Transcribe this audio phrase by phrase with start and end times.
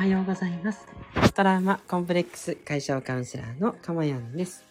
[0.00, 0.86] はようございます。
[1.34, 4.64] トラウマコンプレックス解消カウンセラーのかまやんです。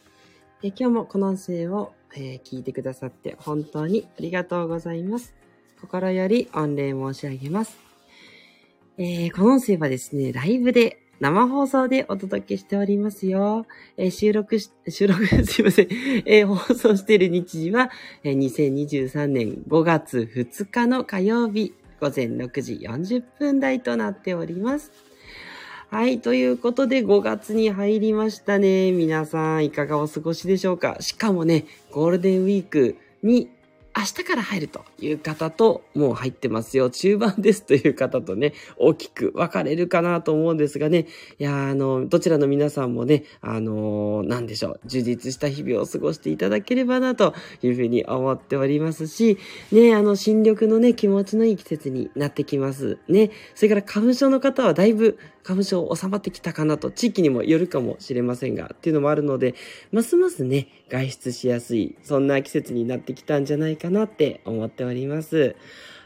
[0.60, 5.36] で今日もこの音声を、えー聞いてくださって本当にありがとうございます。
[5.82, 7.78] 心より御礼申し上げます。
[8.98, 13.68] えーこの音声はですね、ライブで生放送でお届けしておりますよ。
[13.98, 15.90] えー収録し、収録、 すいません。
[16.26, 17.92] えー放送している日時は、
[18.24, 24.92] えー2023年5月2日の火曜日、午前6時40分台となっております。
[25.92, 26.22] はい。
[26.22, 28.92] ということで、5月に入りましたね。
[28.92, 30.98] 皆さん、いかがお過ごしでしょうか？
[31.00, 33.50] しかもね、ゴールデンウィークに
[33.98, 36.92] 明日から入るという方と、もう入ってますよ。
[36.92, 41.08] 中盤ですという方とね、大きく分かれるかなと思うんですがね。
[41.40, 49.40] いやあの、どちらの皆さんもね、あのーなんでしょう、充実した日々を過ごしていただければなというふうに思っておりますし、
[49.72, 53.32] ね、あの、新緑のね、気持ちのいい季節になってきますね。
[53.56, 59.56] それから花粉症の方はだいぶ花粉症収まってきたかなと、地域にもよるかもしれませんが、っていうのもあるので、
[59.92, 65.56] ますますね、外出しやすい、そんな季節になってきたんじゃないかなって思っております。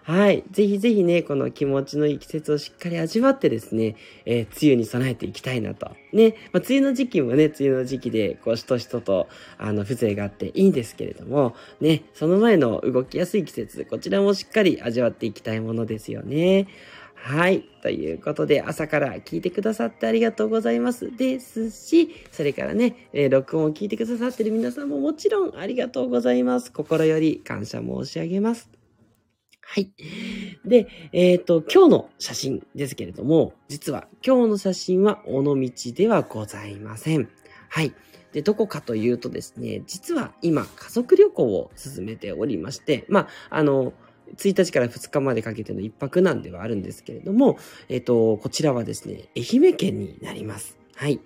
[0.04, 0.44] はい。
[0.52, 5.92] ぜひぜひね、この気持ちのいい季節をしっかり味わってですね、えー梅雨に備えていきたいなと。
[6.12, 16.68] ね、まあ、梅雨の時期もね、梅雨の時期で、こう、しとしとと、あの、風情があっていいんですけれども、ね、その前の動きやすい季節、こちらもしっかり味わっていきたいものですよね。
[17.26, 17.62] はい。
[17.82, 21.16] ということで、朝から聞いてくださってありがとうございます。
[21.16, 26.74] ですし、それからね、えー録音を聞いてくださってる皆さんももちろんありがとうございます。
[26.74, 28.70] 心より感謝申し上げます。
[29.62, 29.94] はい。
[30.66, 37.30] で、えっ、と、今日の写真ですけれども、実は今日の写真は尾道ではございません。
[37.70, 37.94] はい。
[38.34, 43.94] で、どこかというとですね、実は今、家族旅行を進めておりまして、まあ、あの、
[44.38, 47.58] 1日から2日までかけての一泊なんではあるんですけれども、
[47.90, 50.78] えっ、と、こちらはですね、愛媛県になります。
[50.96, 51.20] はい。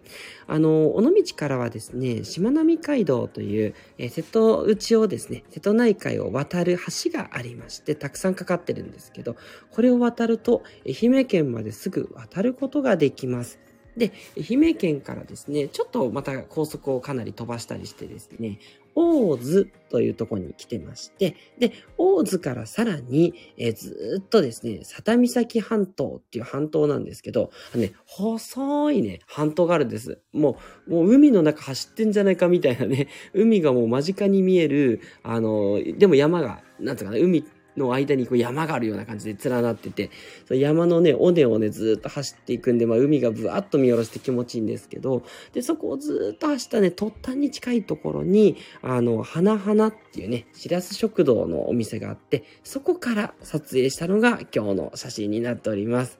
[0.47, 9.35] あの、尾道からはですね、しまなみ海道という、えー瀬戸内をですね、瀬戸内海を渡る橋がありまして、たくさんかかってるんですけど、
[9.71, 13.59] これを渡ると、愛媛県まですぐ渡ることができます。
[13.97, 18.59] で、愛媛県からですね、ちょっとまた高速をかなり飛ばしたりしてですね、
[18.93, 30.19] 大津というとこに来てまして、で、大津からさらに、えーずっとですね、佐多岬半島っていう半島なんですけど、あのね、細いね、半島があるんです。
[30.31, 30.57] も
[30.87, 37.43] う、もう海の中走ってんじゃないかみたいなね、海がもう間近に見える、あの、でも山が、なんつうかな、海
[37.77, 40.09] の間にこう山があるような感じで連なってて、
[40.47, 45.23] その山のね、尾根をね、ずっと走っていくんで、まあ海がぶわっと見下ろして気持ちいいんですけど、
[45.53, 56.19] で、そこをずっと走ったね、突端に近いところに、あの、花花っていうね、しらす食堂のお店があって、そこから撮影したのが今日の写真になっております。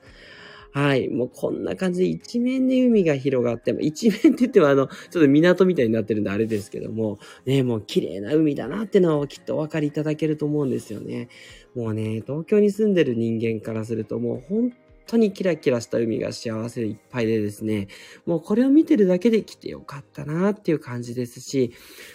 [0.72, 1.08] はい。
[1.08, 11.28] もうこんな感じで一面で海が広がって、一面って言ってもあの、ちょっと港みたいになってるんであれですけども、ね、もう綺麗な海だなってのはきっとお分かりいただけると思うんですよね。
[11.74, 14.72] もうね、東京に住んでる人間からするともう本
[15.08, 17.88] 当にキラキラした海が幸せいっぱいでですね、
[18.26, 21.72] もうこれを見てるだけで来てよかったなっていう感じですし、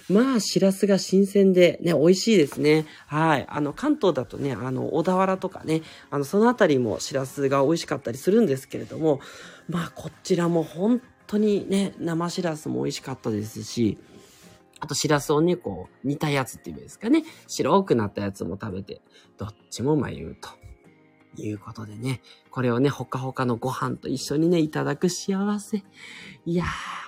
[0.10, 2.86] まあ、シラスが新鮮でね、美味しいですね。
[3.08, 3.46] はい。
[3.50, 9.20] あの、関東だとね、あの、小田原とかね、あの、そのあたりもシラスが美味しかったりするんですけれども、
[9.68, 13.98] まあ、こちらも本当にね、生シラスも美味しかったですし、
[14.80, 19.02] あと、シラスをね、こう、煮たやつっていうんですかね、白くなったやつも食べて、
[19.38, 20.63] どっちも眉と。
[21.38, 22.22] いうことでね、
[22.52, 25.84] これをね、ほかほかのご飯と一緒にね、いただく幸せ。
[26.46, 26.68] いやー、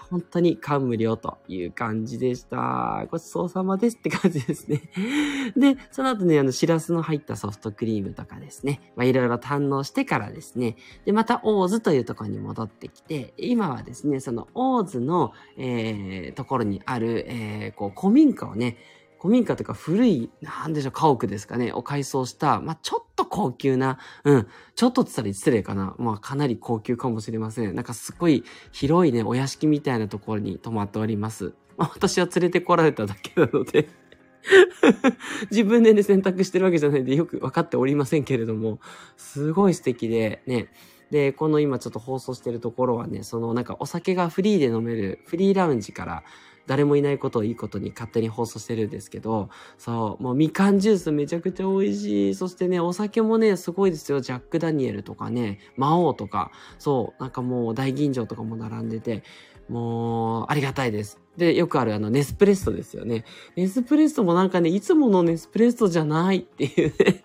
[0.09, 3.05] 本当に感無量という感じでした。
[3.11, 4.81] ごちそうさまですって感じですね。
[5.57, 10.75] で、その後ね、あの、シラスの入ったソフトクリームとかですね、まあ、いろいろ堪能してからですね、
[11.05, 18.77] で、また、大津というところに戻ってきて、今はですね、その大津の、えー、ところにある、えー、こう、古民家をね、
[19.19, 25.95] 古民家というか古い、なんでしょう、家屋ですかね、を改装した、まあ、ちょっと高級な、うん、ちょっとって言ったら失礼かな。
[25.97, 27.75] まあ、かなり高級かもしれません。
[27.75, 31.53] なんかすごい広いね、お屋敷みたいなところに泊まっております。
[31.77, 33.89] まあ、私は連れてこられただけなので、
[35.49, 38.79] 自分でね、選択してるわけじゃないんでよく分かっておりませんけれども、
[39.17, 40.69] すごい素敵で、ね、
[41.11, 46.23] で、この今ちょっと放送してるところはね、そのなんかお酒がフリーで飲めるフリーラウンジから
[46.67, 52.35] 誰もいないことをいいことに勝手に放送してるんですけど、そう、もうみかんジュースめちゃくちゃ美味しい。
[52.35, 54.21] そしてね、お酒もね、すごいですよ。
[54.21, 59.23] ジャック・ダニエルとかね、魔王とか、そう、なんかもう大吟醸とかも並んでて、
[59.69, 61.19] もう、ありがたいです。
[61.37, 63.25] で、よくあるあの、ネスプレッソですよね。
[63.55, 67.23] ネスプレッソもなんかね、いつものネスプレッソじゃないっていうね。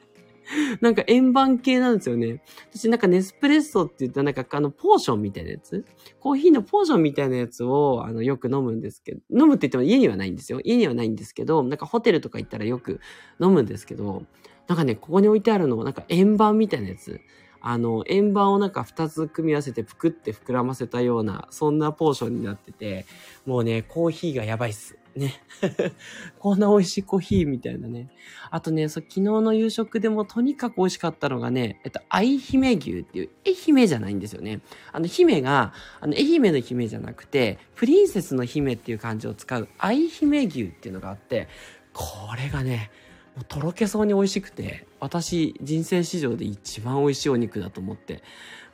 [0.80, 2.42] なんか円盤系なんですよね。
[2.70, 5.84] 私なんかネスプレッソって言ったらなんかあのポーションみたいなやつ？
[6.18, 10.60] コーヒーのポーションみたいなやつをあのよく飲むんですけど、飲むって言っても家にはないんですよ。
[10.64, 13.00] 家にはないんですけど、なんかホテルとか行ったらよく
[13.40, 14.24] 飲むんですけど、
[14.68, 17.20] なんかね、ここに置いてあるのはなんか円盤みたいなやつ。
[17.62, 23.04] あの、円盤をなんか2つ組み合わせてぷくって膨らませたような、そんなポーションになってて、
[23.44, 24.96] もうね、コーヒーがやばいっす。
[25.16, 25.42] ね。
[26.38, 28.08] こんな美味しいコーヒーみたいなね。
[28.50, 34.60] あとね、そう昨日の夕食でもとにかく美味しかったのがね、えっと、愛媛牛っていう、愛媛じゃないんですよね。
[34.92, 41.48] あの、姫が、あの、愛媛の姫じゃなくて、プリンセスの姫っていう漢字を使う愛媛牛っていうのがあって、
[41.92, 42.90] これがね、
[43.36, 48.22] もうとろけそうに美味しくて、私、人生史上で一番美味しいお肉だと思って、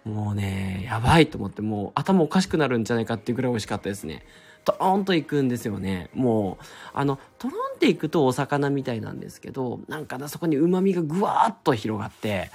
[0.04, 4.24] もうね、やばいと思って、もう頭おかしくなるんじゃないかっていうぐらい美味しかったですね。
[4.66, 6.10] トロンといくんですよね。
[6.12, 12.50] もう、あの、トロンっていくとお魚みたいなんですけど、なんかな、そこに旨味がぐわーっと広がって、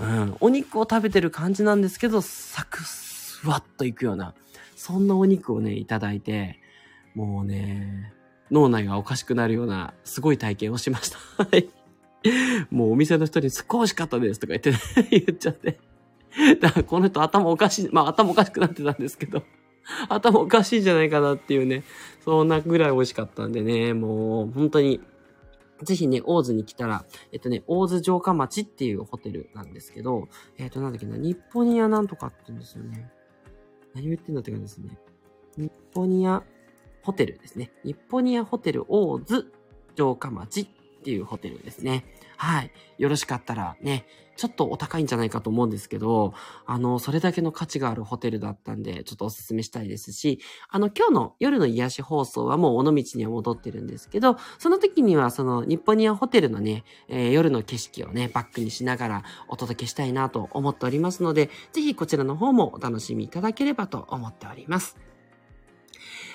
[0.00, 4.34] うん、お肉を食べてる感じなんですけど、サクスワッといくような、
[4.76, 6.58] そんなお肉をね、いただいて、
[7.14, 8.14] もうね、
[8.50, 11.18] 脳内がおかしくなるような、すごい体験をしました。
[11.44, 11.68] はい。
[12.70, 14.78] もうお店の人にすっごい美味しかったですとか言って、ね、
[15.10, 15.78] 言っちゃって。
[16.60, 19.42] だからこの人頭おかしい、まあ頭おかしくなってたんですけど。
[20.08, 21.84] 頭おかしいんじゃないかなっていうね、
[22.24, 25.00] そんなぐらい美味しかったんでね、もう本当に、
[25.82, 33.10] ぜひね、大津に来たら、えっとね、大津城下町っていうホテルなんですけど、えっと、なんだっけな、日本ニアなんとかって言うんですよね。
[33.94, 34.98] 何言ってんだって感じですね。
[35.56, 36.42] 日本ニア
[37.02, 37.72] ホテルですね。
[37.84, 39.52] 日本ニアホテル大津
[39.94, 40.66] 城下町っ
[41.02, 42.04] ていうホテルですね。
[42.36, 42.72] はい。
[42.98, 44.06] よろしかったらね、
[44.42, 46.34] ちょっとお高いんじゃないかと思うんですけど、
[46.66, 64.96] あの、それだけの価値があるホテルだったんで、ちょっとお勧めしたいですし、あの、今日の夜の癒し放送はもう尾道には戻ってるんですけど、その時にはその日本ニアホテルのね、えー、夜の景色をね、バックにしながらお届けしたいなと思っておりますので、ぜひこちらの方もお楽しみいただければと思っております。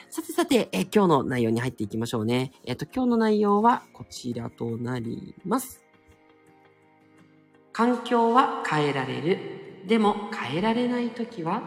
[0.09, 2.53] さてさて、え今日の内容に入っていきましょうね。
[2.63, 5.86] えっ、と、今日の内容はこちらとなります。
[7.77, 9.37] 環境は変えられる。
[9.85, 11.61] でも変えられない時は？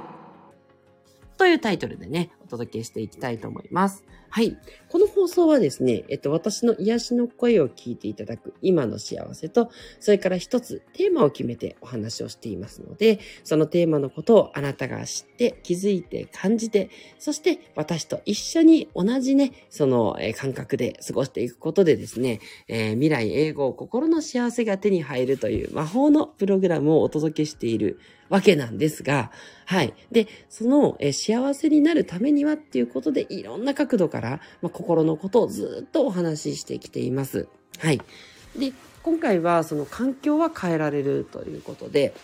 [1.38, 4.04] というタイトルでね、届けしていきたいと思います。
[4.32, 4.56] はい。
[4.88, 22.38] この放送はですね、えっと、私の癒しの声を聞いていただく今の幸せと、それから一つテーマを決めてお話をしていますので、そのテーマのことをあなたが知って、気づいて、感じて、そして私と一緒に同じね、その感覚で過ごしていくことでですね、
[22.68, 27.98] えー、未来英語、心の幸せが手に入るという魔法のプログラムをお届けしている
[28.30, 29.32] わけなんですが、
[29.66, 29.92] はい。
[30.10, 37.48] で、その、え幸せになるためにはっていうことで、いろんな角度から、まあ、心のことをずっとお話ししてきています。
[37.78, 38.00] はい。
[38.56, 38.72] で、
[39.02, 42.14] 今回はその環境は変えられるということで、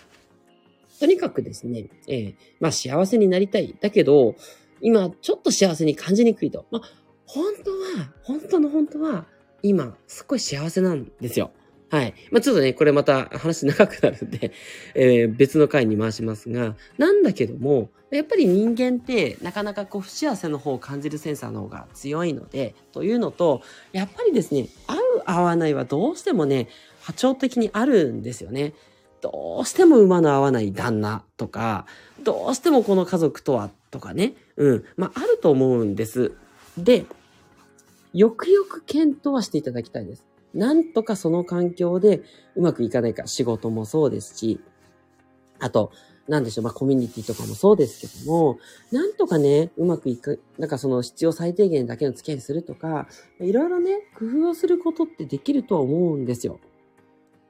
[1.01, 3.75] とにかくですね、えー、まあ幸せになりたい。
[3.81, 4.35] だけど、
[4.81, 6.67] 今ちょっと幸せに感じにくいと。
[6.71, 6.83] まあ、
[7.27, 9.27] 本当は、本当の本当は、
[9.63, 11.51] 今、すっごい幸せなんですよ。
[11.89, 12.15] はい。
[12.33, 14.53] まあ、ちょっとね、これまた話長くなるんで、
[14.95, 23.63] えー、別の回に回しますが、なんだけども、やっぱり人間ってなかなかこう不幸せの方を感じるセンサーの方が強いので、というのと、
[23.93, 26.69] やっぱりですね、合う合わないはどうしてもね、
[27.03, 28.75] 波長的にあるんですよね。
[29.21, 31.87] どうしても馬の合わない旦那とか、
[32.23, 36.33] どうしてもこの家族とはとかね、うん、まああると思うんです。
[36.77, 37.07] で、
[38.13, 40.25] よくよく検討はしていただきたいです。
[40.57, 42.23] なんとかその環境で
[42.57, 44.61] うまくいかないか、仕事もそうですし、
[45.59, 45.93] あと、
[46.29, 48.59] なんでしょう、まあ、コミュニティとかもそうですけども、
[48.91, 53.07] なんとかね、うまくいく、なんかその必要最低限だけの付き合いするとか、
[53.41, 56.59] いろいろね、工夫をすることってできるとは思うんですよ。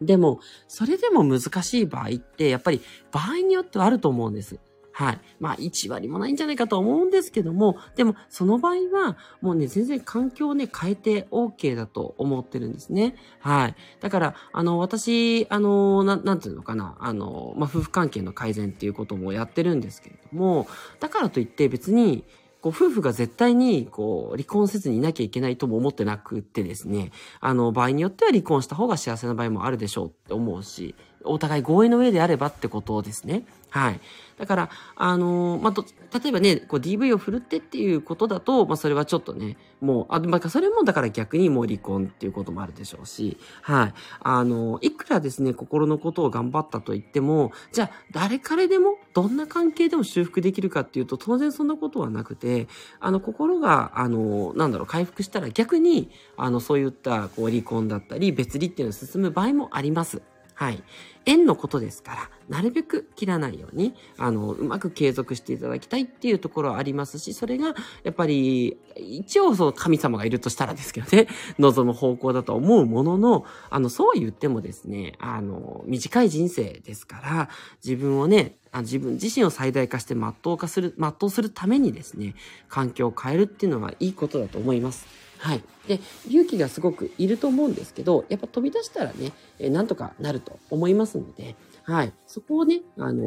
[0.02, 2.82] でも、それでも難しい場合って、やっぱり
[3.12, 4.58] 場合によってはあると思うんです。
[4.96, 5.20] はい。
[5.40, 13.14] まあ、1割もないんじゃないかと思うんですけども、でも、その場合は、もうね、全然環境をね、変えて OK だと思ってるんですね。
[13.40, 13.74] はい。
[14.00, 20.66] だから、あの、私、あの、ななんていうのかな、あの、まあ、夫婦関係の改善っていうこともやってるんですけれども、
[20.98, 22.24] だからといって別に、
[22.62, 33.44] こう夫婦が絶対にこう離婚せずにいなきゃいけないとも思ってなくってですね、あの場合によっては離婚した方が幸せな場合もあるでしょうって思うし、お互い合意の上であればってことですね。
[33.76, 34.00] はい。
[34.38, 43.94] だから、あのー、まあ、例えばね、こう DV を振るってっていうことだと、まあ、それはちょっとね、もう、あ、まあ、それもだから逆にもう離婚っていうこともあるでしょうし、はい。
[44.20, 52.68] あのー、いくらですね、心のことを頑張ったと言っても、じゃあ、誰彼でも、どんな関係でも修復できるかっていうと、当然そんなことはなくて、
[53.00, 60.22] あの、心が、あのー、なんだろう、回復したら逆に、あの、そういった、こう、離婚だったり、別離っていうのが進む場合もあります。
[60.56, 60.82] はい。
[61.26, 71.28] 縁のことですから、なるべく切らないように、あの、うまく継続していただきたいっていうところはありますし、それが、やっぱり、一応そう神様がいるとしたらですけどね、
[71.60, 77.50] 望む方向だと思うものの、あの、そう言ってもですね、あの、短い人生ですから、
[77.84, 82.34] 自分をね、自分自身を最大化して全う化する、全うするためにですね、
[82.70, 85.25] 環境を変えるっていうのはいいことだと思います。
[85.38, 85.62] はい。
[85.86, 92.12] で、勇気がすごくいると思うんですけど、やっぱ飛び出したらね、えなんとかなると思いますので、はい。
[92.26, 93.22] そこをね、あの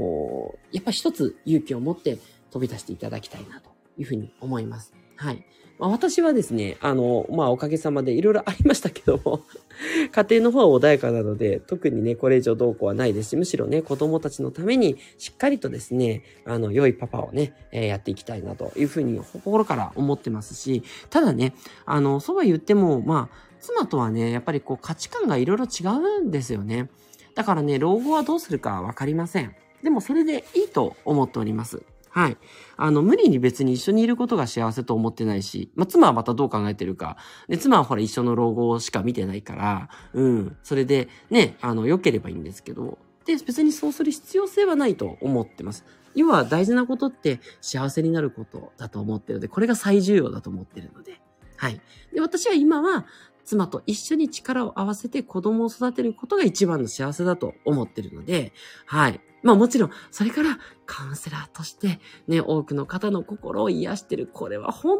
[0.71, 2.17] ー、やっぱ一つ勇気を持って
[2.51, 4.93] 飛び出していただきたいなというふうに思います。
[5.15, 5.45] はい。
[5.79, 9.41] まあ、私はですね、あの、まあ、おかげさまでいろいろありましたけども
[10.11, 21.55] 家庭の方は穏やかなので、特にね、これ以上どうこうはないですし、むしろね、子供たちのために、しっかりとですね、あの、良いパパをね、えー、やっていきたいなというふうに、心から思ってますし、ただね、
[21.85, 25.85] あの、そうは言っても、まあ、妻とはね、やっぱりこう価値観がいろいろ違
[26.19, 26.89] うんですよね。
[27.35, 29.55] だからね、老後はどうするかわかりません。
[29.83, 31.83] でもそれでいいと思っております。
[32.09, 32.37] はい。
[32.77, 37.17] あの、無理に別に一緒にいることが幸せと思ってないし、まあ、妻はまたどう考えてるか。
[37.47, 40.57] で、妻はほら一緒の老後しか見てないから、うん。
[40.63, 45.85] それで、ね、あの、良ければいいんですけど、で、別にそうする必要性はないと思ってます。
[46.15, 51.21] 要は大事なことって幸せになることだと思ってるので、これが最重要だと思ってるので。
[51.55, 51.81] はい。
[52.13, 53.05] で、私は今は、
[53.49, 58.53] 妻と一緒に力を合わせて子供を育てることが一番の幸せだと思ってるので、
[58.85, 59.21] はい。
[59.43, 64.27] まあもちろん、それからカウンセラーとしてね、多くの方の心を癒してる。
[64.27, 64.99] これは本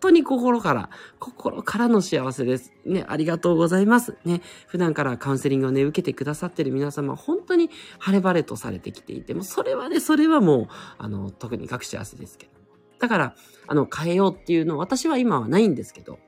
[0.00, 2.72] 当に心から、心からの幸せです。
[2.84, 4.16] ね、ありがとうございます。
[4.24, 12.52] ね、普段からカウンセリングをね、受けてくださってる皆様、本当に晴れ晴れとされてきていて、もそれはね、それはもう、あの、特に各幸せですけど。
[12.98, 13.34] だから、
[13.66, 16.18] あの、変えようっていうの私は今はないんですけど、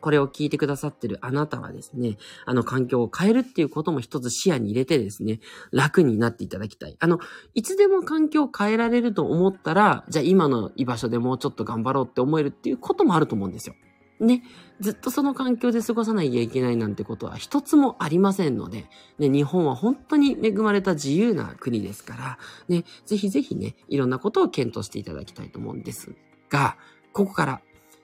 [0.00, 2.16] これを聞いてくださってるあなたはですね、
[2.46, 5.40] あの環境を変えるっていうことも一つ視野に入れてですね、
[5.72, 6.96] 楽になっていただきたい。
[6.98, 7.18] あの、
[7.54, 13.74] いつでも環境を変えられると思ったら、じゃあ今の居場所でもうちょっと頑張ろうって思えるっていうこともあると思うんですよ。
[14.20, 14.42] ね。
[14.80, 18.86] ずっとその環境で過ごさなきゃいけないなんてことは一つもありませんので、
[19.18, 22.38] ね、日本は本当に恵まれた自由な国ですから、
[22.68, 26.14] ね、ぜひぜひね、いろんなことを検討していただきたいと思うんです
[26.48, 26.76] が、
[27.12, 27.60] ここから。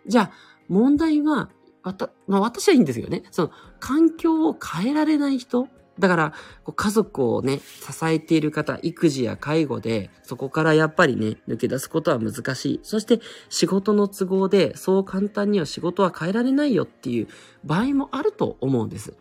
[0.06, 0.30] じゃあ、
[0.68, 1.50] 問題は
[1.86, 3.22] わた、まあ私はいいんですよね。
[3.30, 6.32] その、環境を変えられない人だから、
[6.64, 12.80] こう家族をね、支えている方、育児や介護で、そこからやっぱりね、抜け出すことは難しい。
[12.82, 17.28] そして、仕事の都合で、そう簡単には仕事は変えられないよっていう
[17.64, 19.16] 場合もあると思うんです。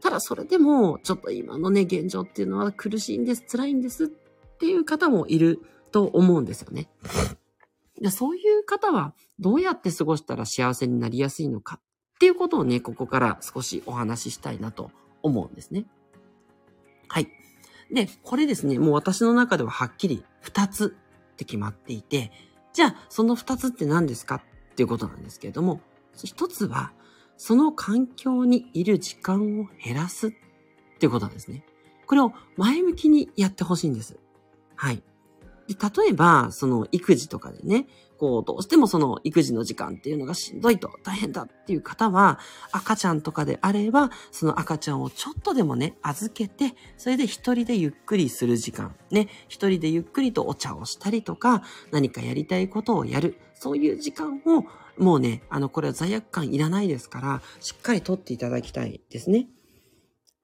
[0.00, 4.08] ただ、それでも、ちょっと今のね、現状っていうのは苦しいんです、辛いんですっ
[4.58, 6.88] ていう方もいると思うんですよね。
[8.10, 11.80] そういう方は、どうやって過ごしたら幸せになりやすいのか
[12.22, 14.92] っていうことをね、ここから少しお話ししたいなと
[15.24, 15.86] 思うんですね。
[17.08, 17.26] はい。
[17.92, 20.96] で、これですね、もう私の中でははっきり2つ
[21.32, 22.30] って決まっていて、
[22.72, 24.42] じゃあその2つって何ですかっ
[24.76, 25.80] ていうことなんですけれども、
[26.16, 26.92] 1つは、
[27.36, 30.30] その環境にいる時間を減らすっ
[31.00, 31.64] ていうことなんですね。
[32.06, 34.16] これを前向きにやってほしいんです。
[34.76, 35.02] はい。
[35.66, 37.88] で例えば、その育児とかでね、
[38.22, 42.38] こう、どうしてもその育児の時間っていうのがしんどいと大変だっていう方は、
[42.70, 54.66] 赤ちゃんとかであれば、その赤ちゃんをちょっとでもね、預けて、それで一人でゆっくりする時間、ね、一人でゆっくりとお茶をしたりとか、何かやりたいことをやる、そういう時間を、
[55.02, 59.48] もうね、あの、これは罪悪感いらないですから、しっかりとっていただきたいですね。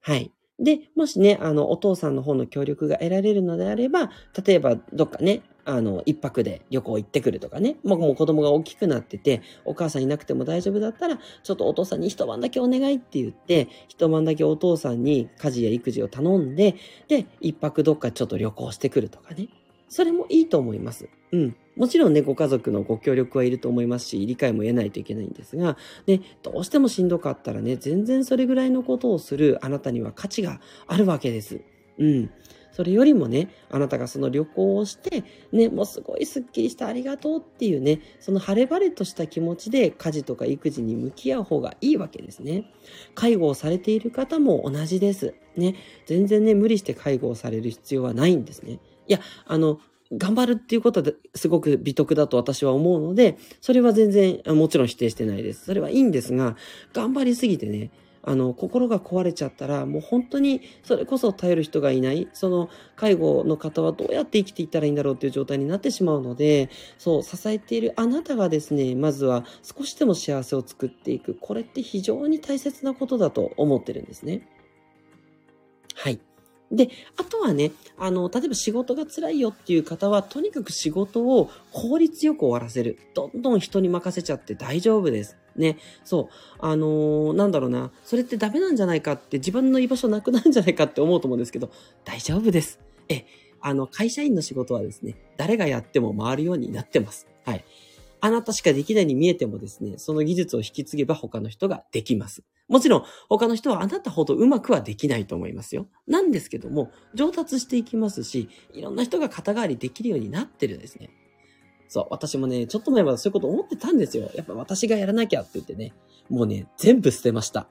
[0.01, 0.33] はい。
[0.59, 4.11] で、もしね、あの、お父さんの方の協力が得られるのであれば、
[4.45, 19.49] 例えば、どっかね、あの、一泊で旅行行ってくるとかね、もうもう子供が大きくなってて、お母さんいなくても大丈夫だったら、ちょっとお父さんに一晩だけお願いって言って、一晩だけお父さんに家事や育児を頼んで、で、一泊どっかちょっと旅行してくるとかね。
[19.91, 21.11] それもいいと思います。
[21.33, 21.57] うん。
[21.77, 31.61] もちろんね、ご家族のご協力はいると思いますし、理解も得ないといけないんですが、ね、どうしてもしんどかったらね、全然それぐらいのことをするあなたには価値があるわけです。
[31.99, 32.31] うん。
[32.79, 42.71] それよりもね、あなたがその旅行をして、ね、もうすごいスッキリしたありがとうっていうね、その晴れ晴れとした気持ちで家事とか育児に向き合う方がいいわけですね。
[43.17, 45.35] 介護をされている方も同じです。
[45.57, 45.75] ね、
[46.07, 48.79] 全然ね、無理して介護をされる必要はないんですね。
[49.09, 49.81] いや、あの、
[50.13, 55.65] 頑張るっていうことですごく美徳だと私は思うので、それは全然もちろん否定してないです。
[55.65, 56.55] それはいいんですが、
[56.93, 57.91] 頑張りすぎてね、
[58.29, 66.69] あの、心が壊れちゃったら、もう本当にそれこそ頼る人がいない、その介護の方はどうやって生きていったらいいんだろうっていう状態になってしまうので、
[66.99, 71.39] そう、支えているあなたがですね、まずは少しでも幸せを作っていく。
[71.41, 74.47] これって非常に大切なことだと思ってるんですね。
[75.95, 76.21] はい。
[76.71, 82.99] で、あとはね、あの、例えば仕事が辛いよっていう方は、とにかく仕事を効率よく終わらせる。
[83.15, 85.37] どんどん人に任せちゃって大丈夫です。
[85.57, 85.79] ね。
[86.05, 86.57] そう。
[86.59, 87.91] あのー、なんだろうな。
[88.05, 91.71] それってダメなんじゃないかって自分の居場所なくなるんじゃないかって思うと思うんですけど、
[92.05, 92.81] 大丈夫です。
[93.09, 93.25] え、
[93.61, 97.27] あの、会社員の仕事はですね、誰がやっても回るようになってます。
[97.45, 97.65] はい。
[98.21, 102.45] あなたしかできないに見えてもですね、その技術を引き継げば他の人ができます。
[102.69, 105.89] もちろん、他の人はあなたほどうまくはできないと思いますよ。
[106.07, 111.11] なんですけども、上達していきますし、いろんな人が肩代わりできるようになってるんですね。
[111.89, 114.31] そう、私もね、ちょっと前までそういうこと思ってたんですよ。
[114.35, 115.95] やっぱ私がやらなきゃって言ってね、
[116.29, 117.67] もうね、全部捨てました。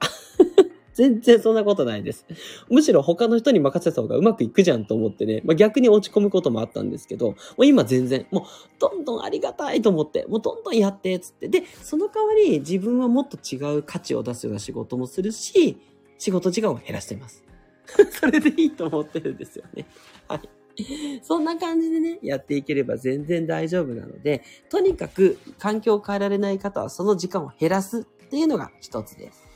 [0.98, 2.26] 全然そんなことないです。
[2.68, 8.44] むしろ他の人に任せた方がうまくいくじゃんと思ってね、まあ、逆に落ち込むこともあったんですけど、もう今全然、もう
[8.80, 11.46] どんどんありがたいと思って、もうどんどんやって、つって。
[11.46, 15.78] で、その代わり自分はもっと違う価値を出すような仕事もするし、
[16.18, 17.44] 仕事時間を減らしてます。
[18.10, 19.86] それでいいと思ってるんですよね。
[20.26, 21.20] はい。
[21.22, 29.47] そんな感じでね、やっていければ全然大丈夫なので、とにかく環境を変えられない方はその時間を減らすっていうのが一つです。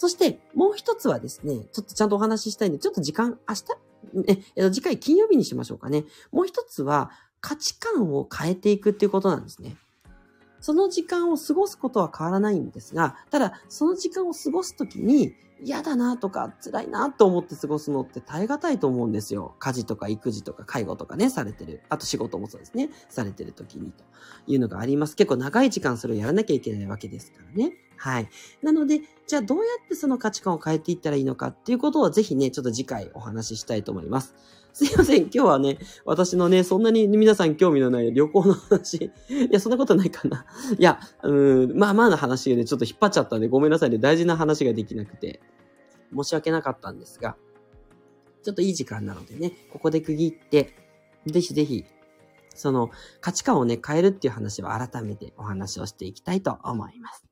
[0.00, 6.06] そして、もう一つはですね、ちょっとちゃんとお話ししたいんで、ちょっと時間、明日、え、次回金曜日にしましょうかね。
[6.32, 7.10] もう一つは、
[7.42, 9.76] 価値観を変えていくっていうことなんですね。
[10.58, 19.54] その時間を過ごすことは変わらないんですが、ただ、その時間を過ごすときに、嫌だなとか辛いなと思って過ごすのって耐え難いと思うんですよ。
[19.58, 21.82] 家事とか育児とか介護とかね、されてる。
[21.90, 22.88] あと仕事もそうですね。
[23.10, 24.02] されてる時にと
[24.46, 25.16] いうのがあります。
[25.16, 27.74] 結構長い時間それをやらなきゃいけないわけですからね。
[28.00, 28.30] はい。
[28.62, 34.34] なので、じゃあどうやってその価値観を変えていったらいいのかっていうことをぜひね、ちょっと次回お話ししたいと思います。
[34.72, 35.24] すいません。
[35.24, 39.12] 今日はね、私のね、そんなに皆さん興味のない旅行の話。
[39.28, 40.46] いや、そんなことないかな。
[40.78, 43.98] いや、うん、まあまあな話でちょっと引っ張っちゃったんで、ごめんなさいね。
[43.98, 45.40] 大事な話ができなくて。
[46.16, 47.36] 申し訳なかったんですが、
[48.42, 50.74] ちょっといい時間なのでね、ここで区切って、
[51.26, 51.84] ぜひぜひ、
[52.54, 57.29] その価値観をね、変えるっていう話を改めてお話をしていきたいと思います。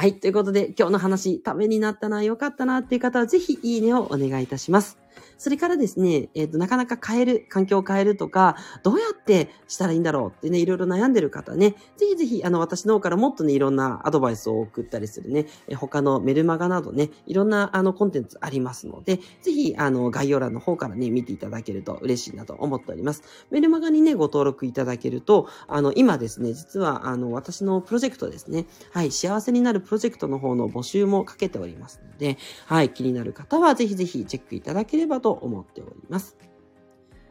[0.00, 0.20] はい。
[0.20, 4.96] ということで、今日の話、ためになったな、良かったなっていう方は、ぜひいいねをお願いいたします。
[5.36, 23.22] それからですね、えっ、ー、と、なかなか変える、環境を変えるとか、どうやってしたらいいんだろうってね、いろいろ悩んでる方ね、ぜひぜひ、あの、私の方からもっとね、いろんなアドバイスを送ったりするね、え他のメルマガなどね、いろんな、あの、コンテンツありますので、ぜひ、あの、概要欄の方からね、見ていただけると嬉しいなと思っております。
[23.50, 36.36] メルマガにね、ご登録いただけると、あの、今ですね、実は、あの、私のプロジェクトですね、はい、幸せになるプロジェクトの方の募集もかけておりますので、はい、気になる方はぜひぜひチェックいただければとと思っております。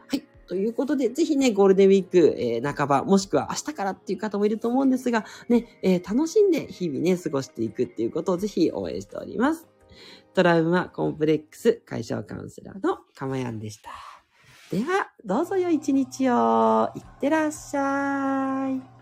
[0.07, 0.23] はい。
[0.47, 9.67] ということで、ぜひね、ゴールデンウィーク、えー、半ば、もしくは明日からっていう方もいると思うんですが、ね、えー、楽しんで日々ね、過ごしていくっていうことをぜひ応援しております。
[10.33, 13.89] トラウマコンプレックス解消カウンセラーのかまやんでした。
[14.71, 16.89] では、どうぞ良い一日を。
[16.95, 18.96] いってらっしゃい。